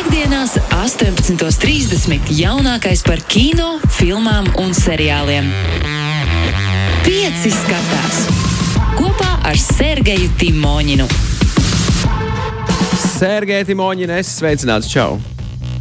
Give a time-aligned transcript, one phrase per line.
[0.00, 2.30] Piektdienās, 18.30.
[2.32, 5.50] jaunākais par kino, filmām un seriāliem.
[7.04, 8.22] Pieci skatās
[8.96, 11.04] kopā ar Sergeju Timoņinu.
[12.96, 15.18] Sergei Timoņina, es sveicināts, čau!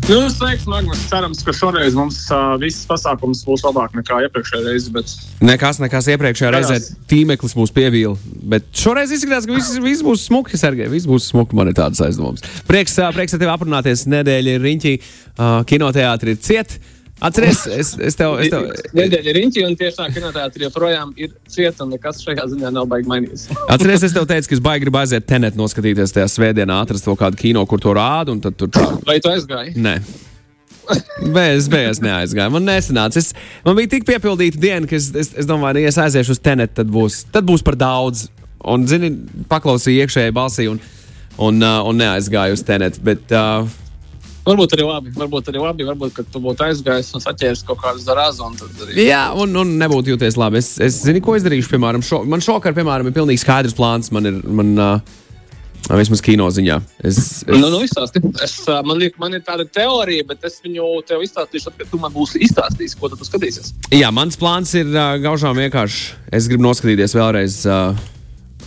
[0.10, 1.04] Nu, sveiks, Magnus.
[1.06, 4.94] Cerams, ka šoreiz mums uh, viss pasākums būs labāk nekā iepriekšējā reizē.
[4.96, 5.12] Bet...
[5.46, 6.80] Nekas, nekas iepriekšējā reizē
[7.12, 8.16] tīmeklis mūs pievīla.
[8.50, 10.90] Bet šoreiz izskatās, ka viss, viss būs smuki, Sergei.
[10.90, 12.42] Viss būs smuki, man ir tādas aizdomas.
[12.66, 14.08] Prieks, uh, prieks ar tevi aprunāties.
[14.10, 16.42] Nedēļa ir riņķī, uh, kinoteātri ir
[17.20, 18.38] Atceries, es, es tev.
[18.40, 22.46] Es tev Nedēļa ir riņķī, un tieši tā kinoteātris joprojām ir cieta, un nekas šajā
[22.54, 23.50] ziņā nav baigi mainījies.
[23.68, 27.20] Atceries, es tev teicu, ka es baigi gribu aiziet tenet, noskatīties tajā svētdienā, atrast kaut
[27.20, 28.72] kādu kino, kur to rāda, un tad tur.
[29.08, 29.76] Vai tu aizgāji?
[29.76, 29.98] Nē.
[31.36, 32.54] Bez, bez neaizgāju.
[32.56, 33.20] Man nesanāca.
[33.22, 33.34] Es,
[33.66, 36.74] man bija tik piepildīta diena, ka es, es, es domāju, ja es aiziešu uz tenet,
[36.80, 38.30] tad būs, tad būs par daudz.
[38.60, 39.12] Un, zini,
[39.52, 40.80] paklausīju iekšējai balsī un,
[41.38, 42.98] un, uh, un neaizgāju uz tenet.
[43.06, 43.68] Bet, uh,
[44.48, 45.14] Varbūt arī labi.
[45.18, 45.86] Varbūt arī labi.
[45.88, 48.48] Varbūt, ka tu būtu aizgājis un saķēries kaut kādu zarāzu.
[48.48, 48.98] Arī...
[49.04, 50.62] Jā, un, un nebūtu jūties labi.
[50.64, 51.72] Es, es zinu, ko es darīšu.
[51.74, 54.14] Piemēram, šo, man šokar, piemēram, ir pilnīgi skaidrs plāns.
[54.16, 55.20] Man ir, man, uh,
[56.00, 56.80] vismaz kino ziņā.
[57.04, 57.50] Es, es...
[57.50, 58.22] Nu, nu, izstāsti.
[58.46, 62.14] es, man, liek, man ir tāda teorija, bet es viņu tev izstāstīšu, kad tu man
[62.16, 63.74] būsi izstāstījis, ko tu skatīsies.
[63.96, 66.16] Jā, mans plāns ir uh, gaužām vienkārši.
[66.36, 67.66] Es gribu noskatīties vēlreiz.
[67.68, 68.08] Uh,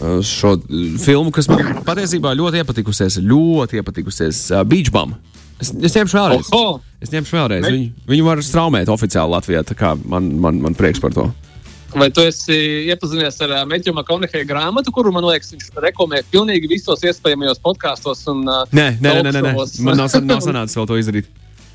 [0.02, 0.56] Šo
[0.98, 5.12] filmu, kas man patiesībā ļoti iepatikusies, ļoti iepatikusies uh, Beach Bum.
[5.62, 6.50] Es, es ņemšu vēlreiz.
[6.56, 6.80] Oho!
[7.02, 7.66] Es ņemšu vēlreiz.
[7.68, 9.62] Viņu, viņu var straumēt oficiāli Latvijā.
[10.10, 11.28] Man, man, man prieks par to.
[11.92, 12.56] Vai tu esi
[12.88, 18.24] iepazinies ar uh, Meķu Makoneheja grāmatu, kuru man liekas, viņš reklamē pilnīgi visos iespējamajos podkāstos?
[18.32, 19.52] Un, uh, Nē, nē, nē, nē, nē.
[19.84, 21.28] man nav, nav sanācis vēl to izdarīt.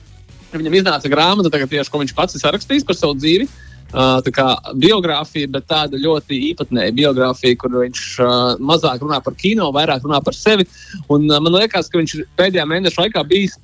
[0.58, 3.48] Viņam iznāca grāmata, tagad tieši ko viņš pats ir sarakstījis par savu dzīvi.
[3.88, 9.38] Uh, tā kā biogrāfija, bet tāda ļoti īpatnēja biogrāfija, kur viņš uh, mazāk runā par
[9.40, 10.66] kino, vairāk runā par sevi.
[11.08, 13.56] Un, uh, man liekas, ka viņš pēdējā mēneša laikā bijis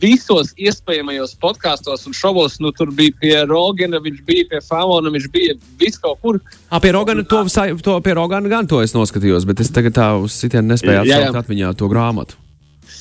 [0.00, 2.58] visos iespējamajos podkāstos un šovos.
[2.62, 6.40] Nu, tur bija pie Rogana, viņš bija pie Falona, viņš bija vis kaut kur.
[6.68, 7.44] À, pie Rogana to,
[7.84, 11.42] to, pie Rogana gan to es noskatījos, bet es tagad tā uz sitienu nespēju atsaukt
[11.44, 12.38] atmiņā to grāmatu.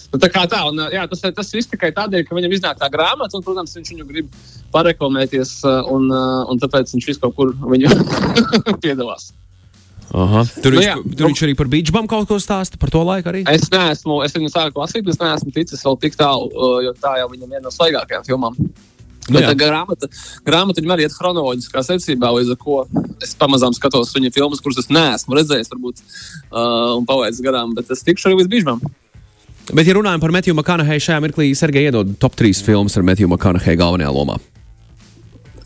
[0.09, 2.88] Nu, tā kā tā, un, jā, tas, tas viss tikai tādēļ, ka viņam iznāk tā
[2.89, 4.31] grāmata, un, protams, viņš viņu grib
[4.73, 5.51] pareklamēties,
[5.93, 7.91] un, un tāpēc viņš visu kaut kur viņu
[8.83, 9.29] piedalās.
[10.09, 10.43] Aha.
[10.63, 10.95] Tur, Nu viņš, jā.
[11.17, 13.43] tur viņš arī par Beach Bum kaut ko stāsta, par to laiku arī.
[13.51, 16.93] Es neesmu, es viņu sāku lasīt, bet es neesmu ticis vēl tik tālu, uh, jo
[16.97, 18.57] tā jau viņam viena no svaigākajām filmām.
[19.29, 20.09] Nu Bet tā grāmata,
[20.47, 22.79] grāmata viņam arī ir chronoloģiskā secībā, līdz ar ko
[23.21, 27.91] es pamazām skatos viņa filmas, kuras es neesmu redzējis, varbūt, uh, un palaidis garām, bet
[27.93, 28.81] es tikšu arī līdz bīžam.
[29.69, 33.29] Bet, ja runājam par Metju Makanaheju, šajā mirklī Sergei iedod top 3 filmas ar Metju
[33.29, 34.39] Makanaheju galvenajā lomā.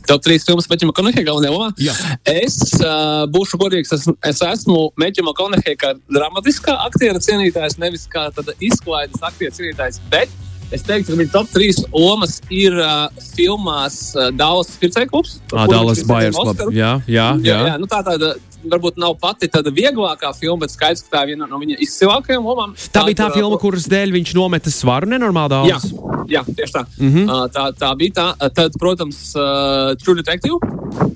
[0.07, 1.69] Tev trīs filmas Meķa Makoneheja galvenajā lomā.
[1.81, 1.93] Jā.
[2.29, 8.27] Es uh, būšu godīgs, es, es esmu Meķa Makoneheja kā dramatiskā aktiera cienītājs, nevis kā
[8.59, 10.01] izklaides aktiera cienītājs.
[10.11, 10.31] Bet
[10.73, 15.37] es teiktu, ka viņa top 3 lomas ir uh, filmās uh, Dallas Pircēja klubs.
[15.53, 16.65] Ah, Dallas Buyers Club.
[16.73, 17.59] Jā, jā, Jā, jā.
[17.71, 21.33] jā, nu tā tāda varbūt nav pati tāda vieglākā filma, bet skaidrs, ka tā ir
[21.33, 22.75] viena no viņa izcilākajām lomām.
[22.95, 26.27] Tā bija tā ir, filma, kuras dēļ viņš nometa svaru nenormāli Jā, daudz.
[26.31, 26.83] jā, tieši tā.
[26.97, 27.31] Mm -hmm.
[27.33, 27.65] uh, tā.
[27.79, 28.27] Tā bija tā.
[28.39, 30.59] Uh, Tad, protams, uh, True Detective,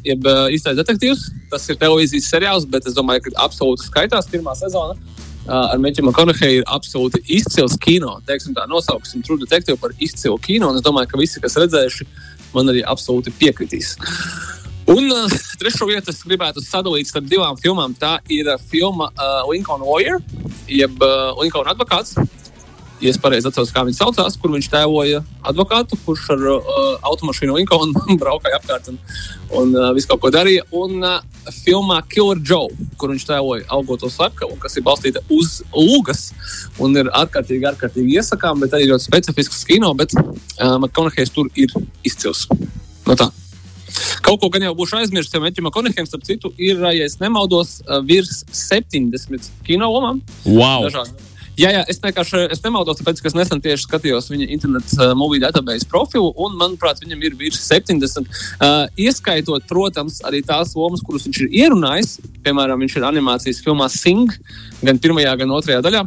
[0.04, 1.30] jeb uh, īstais detektīvs.
[1.52, 4.96] Tas ir televīzijas seriāls, bet es domāju, ka absolūti skaitās pirmā sezona.
[5.48, 8.18] Uh, ar Meķu Makoneheju ir absolūti izcils kino.
[8.28, 10.74] Teiksim, tā nosauksim True Detective par izcilu kino.
[10.76, 12.08] Es domāju, ka visi, kas redzējuši,
[12.52, 13.94] man arī absolūti piekritīs.
[14.92, 15.32] Un uh,
[15.62, 17.96] trešo vietu es gribētu sadalīt starp divām filmām.
[17.96, 20.20] Tā ir uh, filma uh, Lincoln Lawyer,
[20.68, 22.18] jeb uh, Lincoln advokāts.
[22.98, 26.62] Ja es pareizi atceros, kā viņš saucās, kur viņš tēloja advokātu, kurš ar uh,
[27.06, 28.98] automašīnu Lincoln braukāja apkārt un,
[29.60, 30.66] un uh, visu kaut ko darīja.
[30.74, 31.20] Un uh,
[31.60, 36.32] filmā Killer Joe, kur viņš tēloja augoto slepkavu, kas ir balstīta uz lūgas
[36.82, 41.78] un ir ārkārtīgi, ārkārtīgi iesakām, bet arī ļoti specifisks kino, bet uh, McConaughey's tur ir
[42.08, 42.48] izcils.
[43.06, 43.30] No tā.
[44.26, 47.78] Kaut ko gan jau būšu aizmirsis, jo Meķim Koneham, starp citu, ir, ja es nemaldos,
[47.86, 50.26] uh, virs 70 kino lomām.
[50.50, 50.90] Wow!
[50.90, 51.27] Dažādi.
[51.58, 55.16] Jā, jā, es vienkārši es nemaldos, tāpēc, ka es nesen tieši skatījos viņa internetu uh,
[55.18, 58.30] movie database profilu, un, manuprāt, viņam ir virs 70.
[58.62, 62.20] Uh, ieskaitot, protams, arī tās lomas, kuras viņš ir ierunājis.
[62.46, 64.38] Piemēram, viņš ir animācijas filmā Sing,
[64.86, 66.06] gan pirmajā, gan otrajā daļā.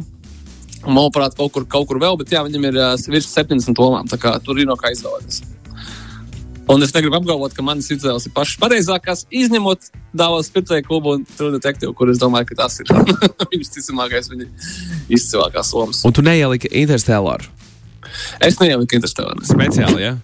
[0.85, 4.07] Un, manuprāt, kaut kur, kaut kur vēl, bet jā, viņam ir uh, virs 70 lomām.
[4.07, 5.43] Tur ir no kā izvēlēties.
[6.71, 11.25] Un es negribu apgalvot, ka manas izvēles ir pašas pareizākās, izņemot Dāvidas Pircēju klubu un
[11.27, 12.91] True Detective, kur es domāju, ka tas ir
[13.51, 14.47] viņas ticamākais, viņa
[15.11, 16.03] izcilākās lomas.
[16.07, 17.43] Un tu neieliki Interstellar.
[18.39, 19.43] Es neieliku Interstellāru.
[19.47, 20.15] Speciāli, jā.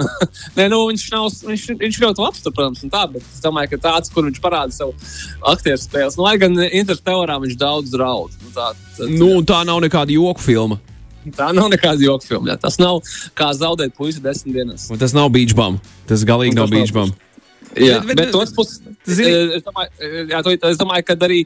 [0.56, 3.82] Nē, nu, viņš, nav, viņš, viņš ļoti labs, tur, protams, tā, bet es domāju, ka
[3.90, 4.94] tāds, kur viņš parāda savu
[5.52, 8.36] aktieru spēles, nu, lai gan Interstellārā viņš daudz draud.
[8.40, 10.80] Nu, tā, tad, Nu, tā nav nekāda joku filma.
[11.36, 12.56] Tā nav nekāda joks filma.
[12.60, 13.02] Tas nav
[13.36, 14.88] kā zaudēt puisi desmit dienas.
[14.90, 15.80] Un tas nav beach bum.
[16.08, 17.12] Tas galīgi nav beach bum.
[17.76, 18.80] Jā, Bet- bet, bet- bet puses.
[19.06, 19.90] zini- Es domāju,
[20.32, 21.44] jā, to, es domāju, ka arī,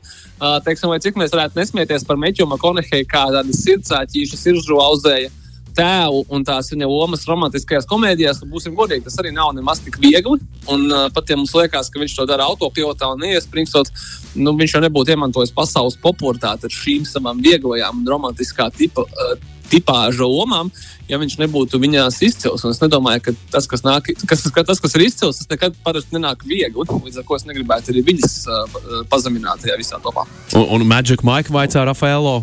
[0.65, 5.31] teiksim, vai cik mēs varētu nesmieties par Meķu Makoneheju, kā tāda sirdsāķīša siržauzēja
[5.75, 9.99] tēvu un tās viņa lomas romantiskajās komēdijās, ka būsim godīgi, tas arī nav nemaz tik
[9.99, 10.39] viegli.
[10.71, 13.91] Un uh, pat ja mums liekas, ka viņš to dara autopilotā un neiespringstot,
[14.37, 19.03] nu, viņš jau nebūtu iemantojis pasaules popularitāti ar šīm savām vieglajām un romantiskā tipa.
[19.03, 19.35] Uh,
[19.73, 20.71] Tipāža lomām,
[21.09, 22.65] ja viņš nebūtu viņās izcils.
[22.65, 25.77] Un es nedomāju, ka tas, kas, nāk, kas, ka tas, kas ir izcils, tas nekad
[25.87, 26.89] parasti nenāk viegli.
[26.95, 28.81] Līdz ar to es negribētu arī viņas uh,
[29.13, 30.27] pazemināt tajā visā topā.
[30.55, 32.43] Un, un Magic Mike vaicā Rafaelo.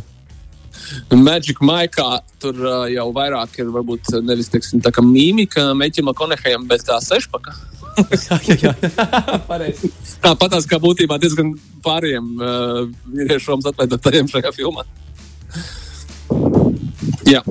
[1.11, 6.65] Magic Maikā tur uh, jau vairāk ir varbūt nevis teiksim, tā kā mīmika Meķima Konehējam,
[6.69, 7.55] bet tā sešpaka.
[10.23, 11.53] Tāpat tās kā būtībā diezgan
[11.83, 14.87] pāriem uh, vīriešiem atveidotājiem šajā filmā.
[17.31, 17.43] Jā,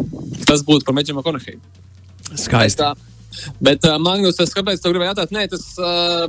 [0.48, 1.60] tas būtu par Meķima Koneheju.
[2.38, 2.82] Skaisti.
[2.82, 2.94] Tā.
[3.62, 5.32] Bet, uh, Magnus, es kāpēc tev gribēju jautāt?
[5.34, 6.26] Nē, tas uh,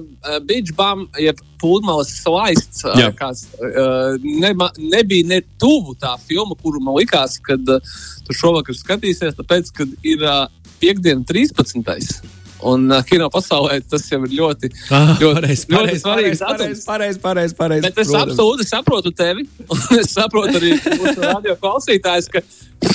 [0.47, 6.81] Beach Bum, jeb pludmales slaists, uh, kāds, uh, nema, nebija ne tuvu tā filma, kuru
[6.83, 7.95] man likās, kad uh,
[8.27, 10.45] tu šovakar skatīsies, tāpēc, kad ir uh,
[10.81, 12.21] piekdiena 13.
[12.67, 16.41] Un uh, kino pasaulē tas jau ir ļoti, Ah, ļoti, pareizi, ļoti pareizi, svarīgs pareizi,
[16.45, 16.83] datums.
[16.85, 17.83] pareizi, pareizi, pareizi.
[17.87, 22.43] Bet es absolūti saprotu tevi, un es saprotu arī mūsu radio klausītājus, ka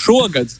[0.04, 0.54] šogad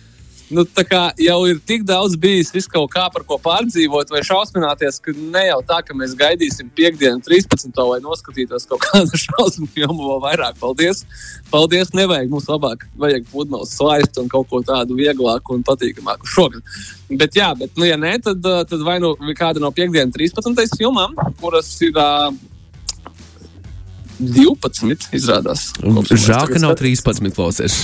[0.51, 5.15] nu, kā jau ir tik daudz bijis kaut kā par ko pārdzīvot, vai šausmināties, ka
[5.17, 7.71] ne jau tā, ka mēs gaidīsim piekdienu, 13.
[7.91, 10.59] lai noskatītos kaut kādu šausmu filmu vēl vairāk.
[10.63, 11.05] Paldies!
[11.53, 11.93] Paldies!
[11.97, 16.77] Nevajag mums labāk, vajag pludmales slaistu un kaut ko tādu vieglāku un patīkamāku šogad.
[17.11, 20.79] Bet, jā, bet, nu, ja nē, tad, uh, tad vai nu kāda no piekdienas 13.
[20.79, 21.97] filmām, kuras ir.
[21.97, 22.35] Uh,
[24.17, 25.71] 12 izrādās.
[25.77, 27.03] Žēl, ka nav skatāmies.
[27.05, 27.75] 13 klausies.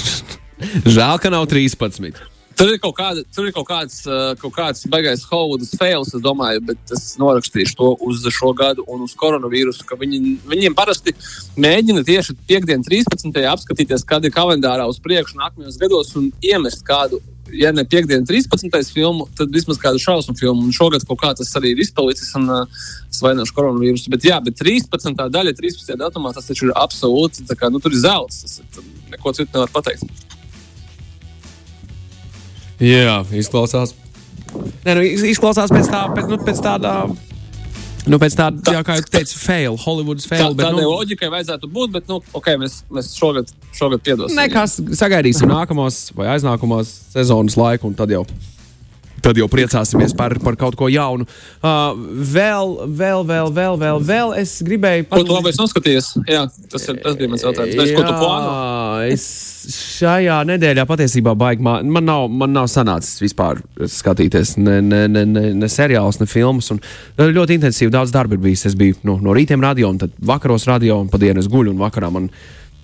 [0.96, 2.31] Žēl, ka nav 13.
[2.62, 3.96] Tur ir kaut, kāda, tur ir kaut kāds,
[4.38, 9.02] kaut kāds baigais Hollywoods fails, es domāju, bet es norakstīšu to uz šo gadu un
[9.02, 9.82] uz koronavīrusu.
[9.88, 11.10] ka Viņi, viņiem parasti
[11.58, 13.40] mēģina tieši piekdienas 13.
[13.50, 17.18] apskatīties, kāda ir kalendārā uz priekšu nākamajos gados un iemest kādu.
[17.50, 18.94] Ja ne piekdienas 13.
[18.94, 20.62] filmu, tad vismaz kādu šausmu filmu.
[20.62, 24.12] Un šogad kaut kā tas arī ir izpalicis, un uh, es vainošu koronavīrusu.
[24.14, 25.18] Bet, jā, bet 13.
[25.18, 25.98] daļa, 13.
[25.98, 28.44] datumā, tas taču ir absolūti, kā, nu, tur ir zelts.
[28.46, 30.30] Tas tur neko citu nevar pateikt.
[32.82, 33.94] Jā, izklausās.
[34.82, 36.94] Nē, nu, iz- izklausās pēc, tā, pēc, nu, pēc tāda.
[38.02, 40.56] Nu, pēc tāda, jā, kā jau teicu, fail, Hollywoods Tā, fail.
[40.58, 44.34] Bet, tādai nu, loģikai vajadzētu būt, bet, nu, ok, mēs, mēs šogad, šogad piedosim.
[44.34, 48.25] nekas, sagaidīsim nākamos vai aiznākamos sezonas laiku, un tad jau.
[49.22, 51.26] Tad jau priecāsimies par, par kaut ko jaunu.
[51.62, 51.92] Uh,
[52.34, 56.12] vēl, vēl, vēl, vēl, vēl, vēl es gribēju Ko tu noskatījies?
[56.26, 57.76] Jā, tas, ir, tas bija mans jautājums.
[57.78, 58.54] Vai ko tu plāno?
[59.06, 59.26] Es
[59.70, 61.62] šajā nedēļā patiesībā baigi.
[61.62, 66.26] Man, man, nav, man nav sanācis vispār skatīties ne, ne, ne, ne, ne seriālus, ne
[66.30, 66.72] filmas.
[66.74, 66.82] Un
[67.22, 68.66] ļoti intensīvi daudz darba ir bijis.
[68.72, 71.74] Es biju no, no rītiem radio, un tad vakaros radio, un pa dienu es guļu,
[71.74, 72.30] un vakarā man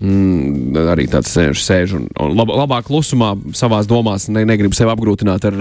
[0.00, 4.28] mm, arī tāds sēž, sēž un, un lab, labāk klusumā savā domās.
[4.32, 5.58] Ne, negribu sevi apgrūtināt ar,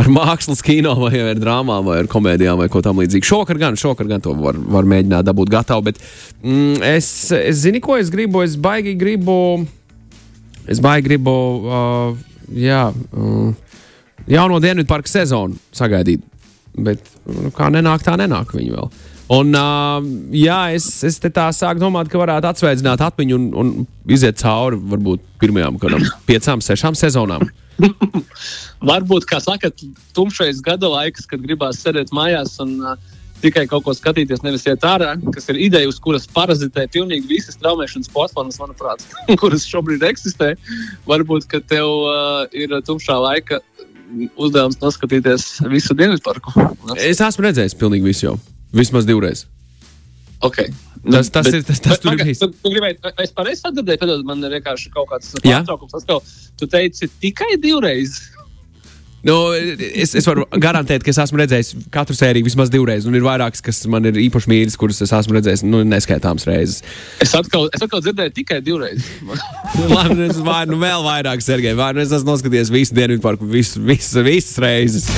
[0.00, 3.28] ar mākslas kino, vai ar drāmām, vai ar komēdijām, vai ko tamlīdzīgu.
[3.28, 5.88] Šokar gan, šokar gan to var, var mēģināt dabūt gatavu.
[5.90, 6.00] Bet
[6.42, 8.44] mm, es, es zinu, ko es gribu.
[8.46, 9.38] Es baigi gribu.
[10.66, 11.36] Es baigi gribu.
[11.66, 12.88] Uh, jā.
[13.12, 13.52] Uh,
[14.26, 16.24] Jauno Dienvidu parka sezonu sagaidīt.
[16.76, 18.90] Bet nu, kā nenāk, tā nenāk viņa vēl.
[19.32, 23.72] Un, uh, jā, es, es te tā sāku domāt, ka varētu atsveicināt atmiņu un, un
[24.14, 27.48] iziet cauri varbūt pirmajām kādām piecām, sešām sezonām.
[28.88, 29.68] Varbūt, kā saka,
[30.16, 32.94] tumšais gada laiks, kad gribās sēdēt mājās un uh,
[33.42, 37.58] tikai kaut ko skatīties, nevis iet ārā, kas ir ideja, uz kuras parazitē pilnīgi visas
[37.60, 39.04] traumēšanas platformas, manuprāt,
[39.42, 40.54] kuras šobrīd eksistē.
[41.10, 43.60] Varbūt, ka tev uh, ir tumšā laika
[44.38, 46.54] uzdevums noskatīties visu dienvidu parku.
[47.02, 48.36] Es esmu redzējis pilnīgi visu jau.
[48.74, 49.46] Vismaz divreiz.
[50.44, 50.68] Okay.
[51.10, 52.34] Tas- tas ir- tas- tas tur ir.
[52.34, 55.94] Tu, tu gribēji, es pareizi atbildēju, tad man ir vienkārši kaut kāds pārtraukums.
[55.94, 56.22] Atkal,
[56.58, 58.18] tu teici tikai divreiz.
[59.26, 63.08] Nu, es, es varu garantēt, ka es esmu redzējis katru sēriju vismaz divreiz.
[63.10, 66.84] Un ir vairākas, kas man ir īpaši mīļas, kuras es esmu redzējis nu, neskaitāmas reizes.
[67.24, 69.02] Es atkal, es atkal dzirdēju tikai divreiz.
[69.94, 71.74] Labi, nu, es vai nu vēl vairāk, Sergei.
[71.78, 73.18] Vai nu es esmu noskatījies visu dienu
[73.50, 75.10] visu, visu, visas reizes.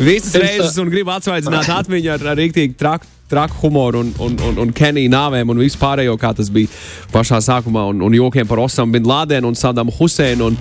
[0.00, 4.36] Visas Es, reizes un gribu atsvaidzināt atmiņu ar, ar rīktīgi traku, traku humoru un, un,
[4.48, 6.70] un, un Keniju nāvēm un visu pārējo, kā tas bija
[7.12, 7.84] pašā sākumā.
[7.92, 10.58] Un, un jokiem par Osamu Bin Lādenu un Sadamu Huseinu un,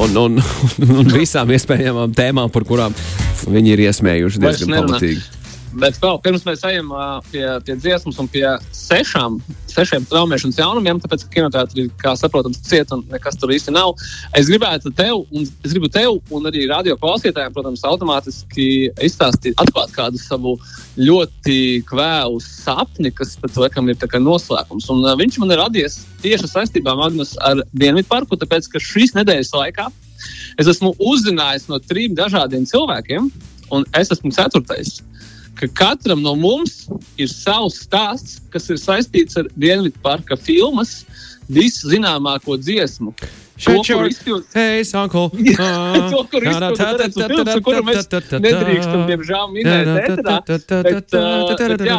[0.00, 2.96] un, un, un, un visām iespējamām tēmām, par kurām
[3.46, 5.26] viņi ir iesmējuši diezgan pamatīgi.
[5.76, 9.36] Bet vēl pirms mēs ejam uh, pie, pie dziesmas un pie sešām,
[9.68, 13.92] sešiem traumēšanas jaunumiem, tāpēc, ka kinoteātrī, kā saprotams, cieta un nekas tur īsti nav.
[14.38, 18.68] Es gribētu tev, un es gribu tev, un arī radio klausītājiem, protams, automātiski
[19.04, 20.56] izstāstīt, atklāt kādu savu
[20.96, 24.88] ļoti kvēlu sapni, kas pēc laikam ir noslēpums.
[24.94, 29.12] Un, uh, viņš man ir radies tieši saistībā Magnus, ar Dienvidu parku, tāpēc, ka šīs
[29.20, 29.90] nedēļas laikā
[30.58, 33.28] es esmu uzzinājis no trim dažādiem cilvēkiem,
[33.76, 34.96] un es esmu ceturtais
[35.58, 36.86] ka katram no mums
[37.18, 41.02] ir savs stāsts, kas ir saistīts ar Dienvidu parka filmas
[41.50, 43.14] viszināmāko dziesmu.
[43.58, 44.08] Shut your
[44.42, 45.30] face, uncle.
[45.30, 50.36] to, kur izpildīt filmas, kuru mēs nedrīkstam, diemžēl, minēt ēterā.
[51.18, 51.96] Uh, jā,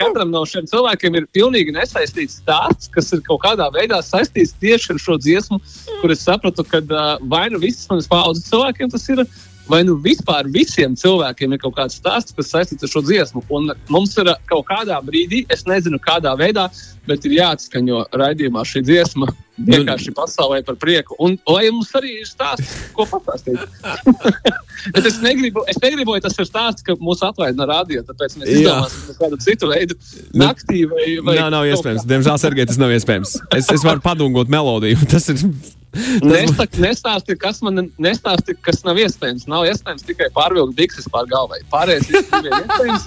[0.00, 4.96] katram, no šiem cilvēkiem ir pilnīgi nesaistīts stāsts, kas ir kaut kādā veidā saistīts tieši
[4.96, 5.60] ar šo dziesmu,
[6.00, 9.22] kur es sapratu, ka uh, vai nu visas manas paudzes cilvēkiem tas ir
[9.70, 13.42] vai nu vispār visiem cilvēkiem ir kaut kāds stāsts, kas saistīts ar šo dziesmu.
[13.54, 16.68] Un mums ir kaut kādā brīdī, es nezinu, kādā veidā,
[17.06, 19.32] bet ir jāatskaņo raidījumā šī dziesma.
[19.56, 21.16] Vienkārši pasaulē par prieku.
[21.22, 23.56] Un lai mums arī ir stāsts, ko pastāstīt.
[25.00, 28.02] es negribu, es negribu, lai tas ir stāsts, ka mūs atvaino no rādio.
[28.04, 30.84] Tāpēc mēs izdomāsim kādu citu veidu nu, naktī.
[30.90, 32.04] Vai, vai Nā, nav iespējams.
[32.04, 33.38] Diemžēl, Sergei, tas nav iespējams.
[33.56, 35.00] Es, es varu padungot melodiju.
[35.14, 35.40] Tas ir
[36.26, 39.46] Nestāsti, nestāsti, kas man nestāsti, kas nav iespējams.
[39.50, 41.60] Nav iespējams tikai pārvilkt dikses pār galvai.
[41.72, 43.06] Pārējais ir iespējams.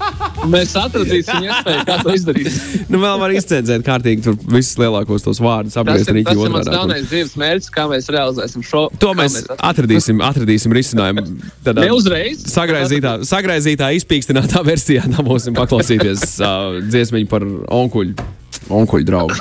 [0.49, 2.51] Mēs atradīsim iespēju, kā to izdarīt.
[2.91, 5.77] nu, vēl var izcēdzēt kārtīgi tur visus lielākos tos vārdus.
[5.77, 8.85] Tas ir, tas ir mans galvenais dzīves mērķis, kā mēs realizēsim šo.
[9.01, 11.25] To mēs, mēs atradīsim, atradīsim risinājumu.
[11.65, 12.45] Tādā Neuzreiz.
[12.49, 17.45] Sagraizītā, sagraizītā izpīkstinātā versijā dabūsim paklausīties uh, dziesmiņu par
[17.81, 18.29] onkuļu,
[18.81, 19.37] onkuļu draugu.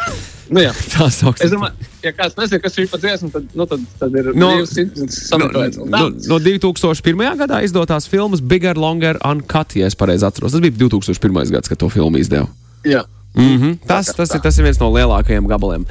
[0.49, 0.73] Nu, jā.
[0.95, 1.41] tā sauc.
[1.45, 4.51] Es domāju, ja kāds nezina, kas ir par dziesmu, tad, nu, tad, tad ir no,
[4.63, 5.51] no,
[5.93, 6.03] no,
[6.33, 7.27] no 2001.
[7.43, 10.57] gadā izdotās filmas Bigger, Longer, Uncut, ja es pareizi atceros.
[10.57, 11.53] Tas bija 2001.
[11.53, 12.49] gads, kad to filmu izdeva.
[12.87, 13.05] Jā.
[13.39, 13.79] Mm -hmm.
[13.87, 15.85] tas, tas, ir, tas ir viens no lielākajiem gabaliem,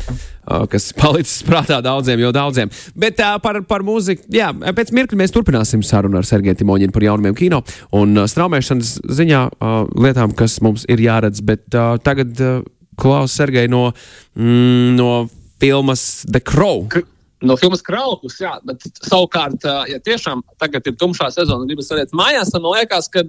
[0.52, 2.70] uh, kas palicis prātā daudziem, jau daudziem.
[2.96, 7.04] Bet uh, par, par mūziku, jā, pēc mirkļa mēs turpināsim sarunu ar Sergeju Timoņinu par
[7.04, 11.42] jaunumiem kino un uh, straumēšanas ziņā uh, lietām, kas mums ir jāredz.
[11.42, 12.42] Bet uh, tagad.
[12.42, 12.66] Uh,
[12.98, 13.92] Klaus Sergei no,
[14.36, 15.12] mm, no
[15.62, 16.88] filmas The Crow.
[16.90, 17.06] K
[17.46, 22.52] no filmas Kraukus, jā, bet savukārt, ja tiešām tagad ir tumšā sezona, gribas sēdēt mājās,
[22.54, 23.22] tad man liekas, ka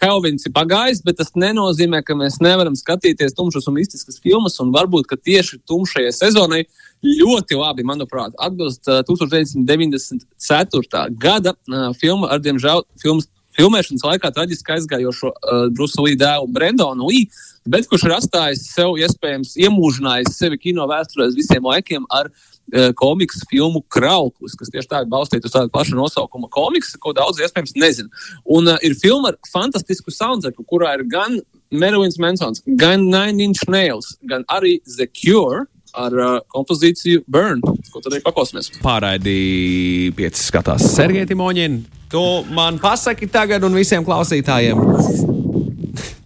[0.00, 4.68] Helvins ir pagājis, bet tas nenozīmē, ka mēs nevaram skatīties tumšas un mistiskas filmas, un
[4.74, 6.62] varbūt, ka tieši tumšajai sezonai
[7.04, 11.04] ļoti labi, manuprāt, atbilst uh, 1994.
[11.20, 11.52] gada
[12.00, 13.26] filma ar, diemžēl, filmas
[13.58, 17.30] filmēšanas laikā traģiski aizgājošo uh, Brusa Līja dēlu Brendonu Līju,
[17.70, 23.46] bet kurš ir atstājis sev, iespējams, iemūžinājis sevi kino vēsturē visiem laikiem ar uh, komiksu
[23.50, 27.76] filmu Krauklis, kas tieši tā ir balstīta uz tādu pašu nosaukumu komiksu, ko daudz iespējams
[27.80, 28.24] nezina.
[28.44, 31.38] Un uh, ir filma ar fantastisku soundtracku, kurā ir gan
[31.74, 38.02] Merlins Mansons, gan Nine Inch Nails, gan arī The Cure ar uh, kompozīciju Burn, ko
[38.02, 38.80] tad arī paklausīsimies.
[38.84, 42.03] Pārraidīja pieci skatās Sergei Timoņinu.
[42.14, 44.78] Tu man pasaki tagad un visiem klausītājiem.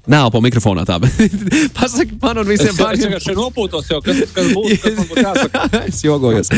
[0.09, 1.15] Nē, po mikrofonā tā, bet
[1.79, 3.15] pasaki man un visiem pārējiem.
[3.17, 5.63] Es vienkārši nopūtos jau, kas, kas būs, kas būtu jāsaka.
[5.89, 6.53] es jogojos.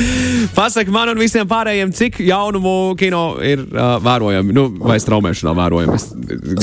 [0.57, 6.01] Pasaki man un visiem pārējiem, cik jaunumu kino ir uh, vērojami, nu, vai straumēšanā vērojami.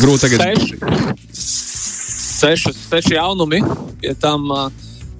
[0.01, 0.43] Grūti tagad.
[0.43, 0.79] Seši,
[2.41, 3.61] seši, seši jaunumi,
[4.03, 4.67] pie tam uh,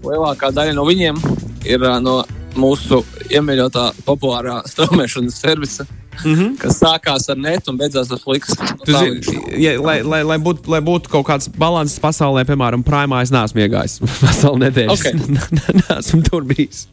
[0.04, 1.24] lielākā daļa no viņiem
[1.64, 2.18] ir uh, no
[2.60, 5.88] mūsu iemīļotā populārā straumēšanas servisa.
[6.24, 6.58] Mm -hmm.
[6.62, 8.56] Kas sākās ar netu un beidzās ar fliks.
[8.88, 9.22] Zini,
[9.64, 13.64] ja, lai, lai, lai, būtu, lai būtu kaut kāds līdzsvars pasaulē, piemēram, Prāmā, es neesmu
[13.66, 14.92] iegājis veselu nedēļu.
[14.94, 15.14] Okay.
[15.82, 16.88] Nesmu tur bijis.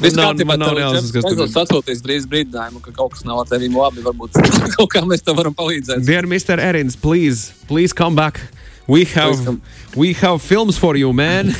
[0.00, 1.60] Viss kārtībā, nav jāsaka, kas tur ir.
[1.62, 4.02] Atsūtīs drīz brīdinājumu, ka kaut kas nav ar tevi labi.
[4.04, 4.40] Varbūt
[4.76, 6.04] kaut kā mēs tev varam palīdzēt.
[6.06, 6.60] Dear Mr.
[6.60, 8.40] Erins, please, please come back.
[8.88, 9.60] We have,
[9.94, 11.54] we have films for you, man.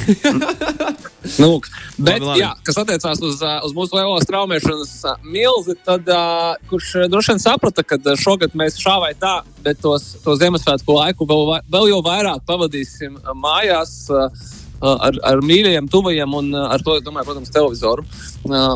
[1.38, 1.50] Nu,
[1.96, 2.40] bet, labi, labi.
[2.42, 7.34] Jā, kas attiecās uz, uh, uz mūsu lielo straumēšanas uh, milzi, tad uh, kurš droši
[7.34, 11.92] vien saprata, ka šogad mēs šā vai tā, bet tos, tos Ziemassvētku laiku vēl, vēl
[11.92, 14.02] jau vairāk pavadīsim mājās.
[14.10, 14.50] Uh,
[14.82, 18.04] ar, ar mīļajiem, tuvajiem un ar to, domāju, protams, televizoru.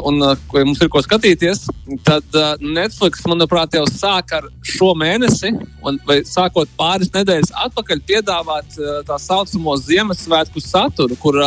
[0.07, 1.65] Un, ja mums ir ko skatīties,
[2.07, 5.53] tad Netflix, manuprāt, jau sāk ar šo mēnesi,
[5.87, 11.41] un, vai sākot pāris nedēļas atpakaļ, piedāvāt tā saucamo Ziemassvētku saturu, kur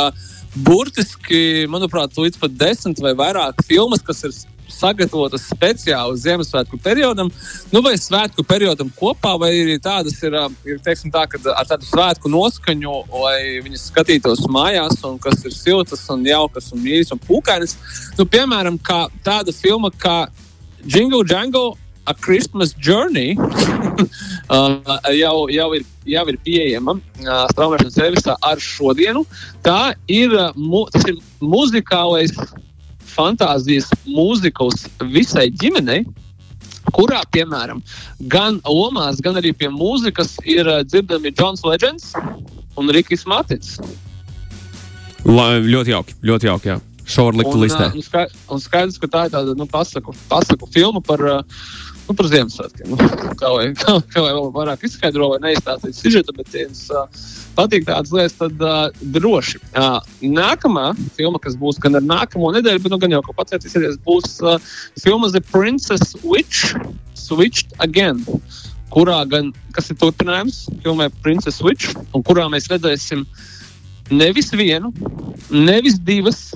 [0.56, 4.34] burtiski, manuprāt, līdz pat desmit vai vairāk filmas, kas ir
[4.70, 7.32] sagatavotas speciāli Ziemassvētku periodam,
[7.74, 10.36] nu, vai svētku periodam kopā, vai arī tādas ir,
[10.68, 16.06] ir teiksim, tā, ar tādu svētku noskaņu, lai viņas skatītos mājās, un kas ir siltas,
[16.14, 17.78] un jaukas, un mīļas un pūkainas.
[18.20, 18.80] Nu, piemēram,
[19.26, 20.24] tāda filma kā
[20.86, 21.78] Jingle Jangle.
[22.10, 23.36] A Christmas Journey,
[24.50, 29.26] uh, jau, jau, ir, jau ir pieejama uh, straumēšanas servisā ar šodienu.
[29.66, 32.34] Tā ir, uh, mu, ir muzikālais
[33.10, 36.04] fantāzijas mūzikls visai ģimenei.
[36.96, 37.84] Kurā, piemēram,
[38.32, 42.14] gan lomās, gan arī pie mūzikas ir uh, dzirdami Jons Legends
[42.80, 43.78] un Rikijs Matits.
[45.28, 46.72] La, ļoti jauki, ļoti jauki.
[46.74, 46.80] Jā.
[47.10, 47.88] Šorlikta Un, listē.
[47.90, 51.38] ā, un Un skaidrs, ka tā ir tāda nu, pasaku, pasaku filma par, ā,
[52.10, 52.90] nu, par Ziemassvētkiem.
[52.92, 56.86] Nu, kā lai, kā, kā lai vēl vairāk izskaidro vai neizstāstīt sižetu, bet ja jums
[56.90, 57.04] ā,
[57.58, 59.62] patīk tādas lietas, tad uh, droši.
[59.74, 64.00] Uh, nākamā filma, kas būs gan ar nākamo nedēļu, bet nu, gan jau ko pacietīs,
[64.06, 64.58] būs uh,
[65.02, 66.74] filma The Princess Witch
[67.20, 68.24] Switched Again.
[68.90, 73.28] Kurā gan, kas ir turpinājums filmai Princess Witch, un kurā mēs redzēsim
[74.10, 74.90] nevis vienu,
[75.54, 76.56] nevis divas,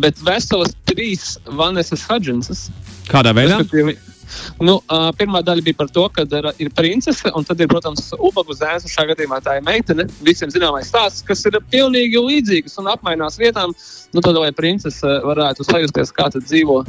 [0.00, 2.66] bet veselas trīs Vanesas Hudžensas.
[3.10, 3.60] Kādā veidā?
[3.60, 3.98] Respektīvi,
[4.62, 8.12] Nu, uh, pirmā daļa bija par to, ka ir, ir princese, un tad ir, protams,
[8.18, 8.88] ubagu zēns.
[8.90, 10.08] Šajā gadījumā tā ir meitene.
[10.26, 13.74] Visiem zināmais stāsts, kas ir pilnīgi līdzīgs un apmainās vietām.
[14.14, 16.82] Nu, tad, lai princese varētu sajusties, kā dzīvo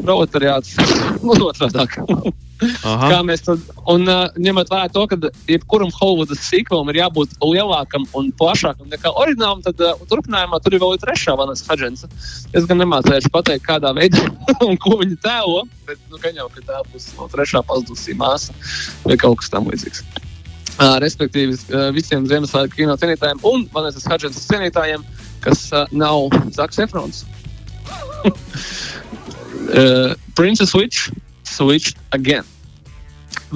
[0.00, 0.76] proletariāts,
[1.26, 1.98] nu, otrādāk.
[2.56, 3.08] Aha.
[3.10, 3.60] Kā mēs tad,
[3.92, 5.18] un uh, ņemot vērā to, ka
[5.50, 10.80] jebkuram Hollywoodas sīkulam ir jābūt lielākam un plašākam nekā oriģinālam, tad uh, turpinājumā tur ir
[10.80, 12.08] vēl trešā Vanas Hudžensa.
[12.56, 14.24] Es gan nemācīšu pateikt, kādā veidā
[14.68, 18.56] un ko viņa tēlo, bet nu, gan jau, ka tā būs no trešā pazudusī māsa
[19.04, 20.06] vai kaut kas tam līdzīgs.
[20.76, 25.04] Uh, respektīvi, uh, visiem Ziemassvētku kino cienītājiem un Vanesas Hudžensas cienītājiem,
[25.44, 27.26] kas uh, nav Zaks Efrons.
[29.70, 31.10] uh, Princess Witch
[31.44, 32.44] switched again.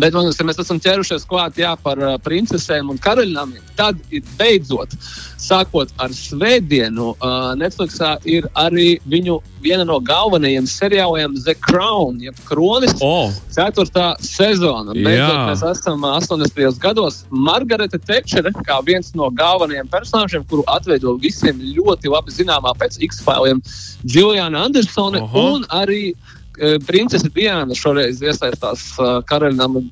[0.01, 3.65] Bet, man liekas, ja mēs esam ķērušies klāt jā, par uh, princesēm un karaļnamiem.
[3.77, 4.95] Tad ir beidzot,
[5.41, 12.39] sākot ar Svētdienu, uh, Netflixā ir arī viņu viena no galvenajiem seriāliem The Crown, jeb
[12.49, 12.97] Kronis.
[13.05, 14.97] Oh, Ceturtā sezona.
[14.97, 16.81] Beidzot, mēs esam 80.
[16.81, 17.23] gados.
[17.31, 23.61] Margarita Tečere, kā viens no galvenajiem personāžiem, kuru atveido visiem ļoti labi zināmā pēc X-Filiem,
[24.05, 25.49] Juliana Andersone Aha.
[25.51, 26.40] un arī eh,
[26.87, 28.83] princese Diana šoreiz iesaistās
[29.31, 29.83] karaļnama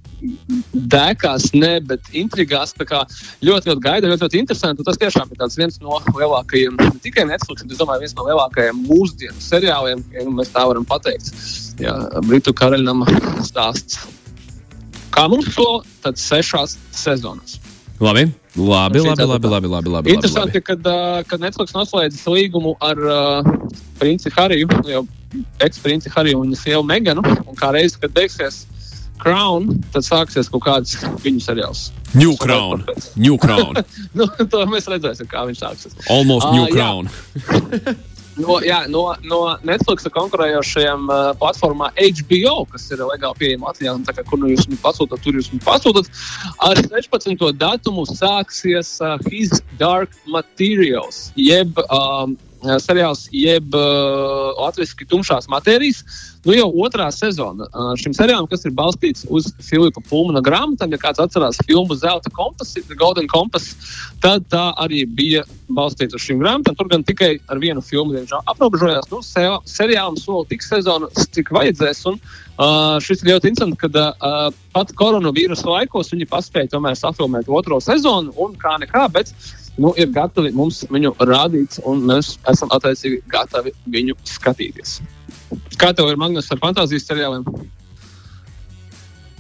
[0.74, 2.74] dēkās, ne, bet intrigās.
[2.78, 3.04] Tā kā
[3.44, 4.86] ļoti, ļoti gaida, ļoti, ļoti interesanti.
[4.86, 9.40] Tas tiešām ir viens no lielākajiem, ne tikai Netflix, bet domāju, viens no lielākajiem mūsdienu
[9.42, 11.32] seriāliem, ja nu mēs tā varam pateikt.
[11.82, 11.94] Jā,
[12.26, 13.06] Britu karaļnama
[13.46, 14.02] stāsts.
[15.14, 15.70] Kā mums to
[16.04, 17.58] tad sešās sezonās?
[18.00, 18.28] labi.
[18.58, 23.52] Labi, labi, labi, labi, labi, labi, Interesanti, uh, kad Netflix noslēdzas līgumu ar uh,
[24.00, 25.04] princi Hariju, jau
[25.62, 28.64] eksprincesi Hariju un viņa sievu Meganu, un kā reiz, kad beigsies
[29.18, 31.88] Crown, tad sāksies kaut kāds viņu seriāls.
[32.14, 32.84] New Crown.
[33.18, 33.78] New Crown.
[34.18, 35.98] Nu, to mēs redzēsim, kā viņš sāksies.
[36.10, 36.66] Almost Ah, New.
[36.74, 37.10] Crown.
[38.38, 44.04] No, jā, no, no Netflix konkurējošajām uh, platformām HBO, kas ir legāli pieejama Latvijā, un
[44.06, 46.10] tā kā kur nu jūs viņu pasūtat, tur jūs viņu pasūtat.
[46.68, 47.46] Ar 16.
[47.58, 52.36] datumu sāksies uh, His Dark Materials, jeb um,
[52.82, 56.02] seriāls, jeb uh, latviešu tumšās matērijas.
[56.46, 61.00] Nu, jau otrā sezona uh, šim seriālam, kas ir balstīts uz Filipa Pulmana grāmatām, ja
[61.02, 63.74] kāds atcerās filmu Zelta kompas, The Golden Compass,
[64.22, 65.44] tad tā arī bija
[65.74, 66.78] balstīta uz šīm grāmatām.
[66.78, 69.10] Tur gan tikai ar vienu filmu diemžēl aprobežojās.
[69.12, 72.04] Nu, se, seriālam soli tik sezonas, cik vajadzēs.
[72.10, 77.50] Un, uh, šis ir ļoti interesanti, ka uh, pat koronavīrusa laikos viņi paspēja tomēr safilmēt
[77.50, 79.08] otro sezonu un kā nekā.
[79.14, 79.34] Bet,
[79.78, 84.96] Nu, ir gatavi mums viņu rādīt, un mēs esam attiecīgi gatavi viņu skatīties.
[85.78, 87.44] Kā tev ir Magnus ar fantāzijas seriāliem?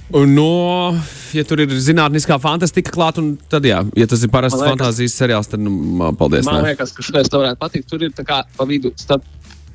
[0.08, 0.94] No,
[1.36, 3.20] ja tur ir zinātniskā fantastika klāta,
[3.52, 5.72] tad, jā, ja tas ir parasts liekas- fantāzijas seriāls, tad, nu,
[6.16, 6.46] paldies.
[6.48, 6.70] Man nē.
[6.70, 7.88] liekas, ka šis tev varētu patikt.
[7.90, 9.26] Tur ir tā kā pa vidu starp,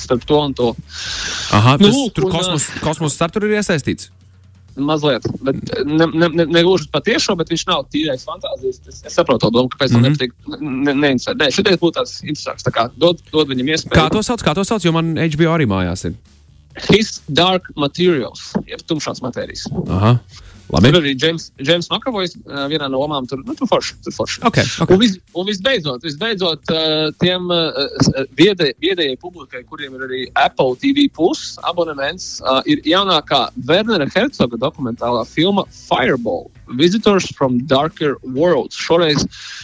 [0.02, 0.72] starp to un to.
[1.52, 4.10] Aha, Nu, tas, lūk, tur un, kosmos, kosmos starp tur ir iesaistīts.
[4.76, 8.80] Mazliet, bet ne, ne, ne, ne gluži patiešām, bet viņš nav tīrais fantāzijas.
[8.90, 10.32] Es, es saprotu, domu, kāpēc mm -hmm.
[10.88, 11.36] ne, neinteresē.
[11.38, 12.66] Nē, šitais būtu tāds interesants.
[12.66, 14.00] Tā kā dod, dod viņam iespēju.
[14.00, 14.42] Kā to sauc?
[14.42, 14.86] Kā to sauc?
[14.86, 16.18] Jo man HBO arī mājās ir.
[16.90, 19.68] His Dark Materials, jeb tumšās matērijas.
[19.90, 20.18] Aha,
[20.74, 20.94] labi.
[20.94, 21.14] Tur arī
[21.94, 23.98] Makavojs uh, vienā no lomām tur, nu, tur forši.
[24.06, 24.42] Tur forši.
[24.50, 24.94] Ok, ok.
[24.96, 26.74] Un, vis, un visbeidzot, visbeidzot
[27.22, 27.52] tiem
[28.38, 32.36] viedē, viedējai publikai, kuriem ir arī Apple TV plus abonements,
[32.70, 36.50] ir jaunākā Wernera Herzoga dokumentālā filma Fireball.
[36.68, 38.76] Visitors from Darker Worlds.
[38.76, 39.24] Šoreiz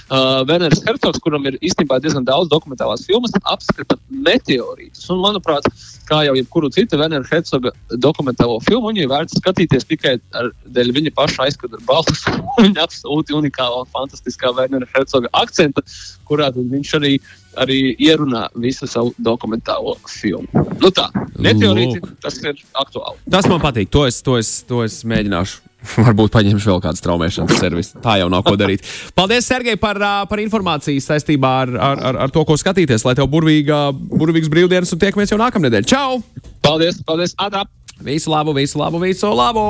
[0.09, 5.07] uh, Werners Herzogs, kuram ir īstenībā diezgan daudz dokumentālās filmas, apskata meteorītus.
[5.13, 5.67] Un, manuprāt,
[6.09, 7.71] kā jau jebkuru citu Wernera Herzoga
[8.03, 12.25] dokumentālo filmu, viņu ir vērts skatīties tikai ar, dēļ viņa paša aizskatu balss.
[12.63, 15.85] viņa absolūti unikāla un fantastiskā Wernera Herzoga akcenta,
[16.29, 17.15] kurā viņš arī,
[17.59, 20.67] arī ierunā visu savu dokumentālo filmu.
[20.81, 21.09] Nu tā,
[21.39, 23.19] meteorīti, tas ir aktuāli.
[23.29, 23.91] Tas man patīk.
[23.93, 25.68] To es, to es, to es mēģināšu
[26.07, 27.99] Varbūt paņemšu vēl kādu straumēšanas servisu.
[28.03, 28.85] Tā jau nav ko darīt.
[29.17, 33.05] Paldies, Sergei, par, par informāciju saistībā ar, ar, ar, ar to, ko skatīties.
[33.07, 35.87] Lai tev burvīga, burvīgs brīvdienas un tiekamies jau nākamnedēļ.
[35.89, 36.19] Čau!
[36.65, 37.63] Paldies, paldies, Atā!
[38.03, 39.63] Visu labu, visu labu, visu labu!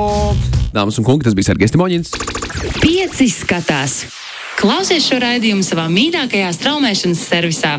[0.74, 2.12] Dāmas un kungi, tas bija Sergejs Timoņins.
[2.78, 4.04] Pieci skatās!
[4.60, 7.78] Klausies šo raidījumu savā mīļākajā straumēšanas servisā!